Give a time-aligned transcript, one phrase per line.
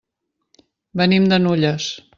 [1.03, 1.95] Venim de Nulles.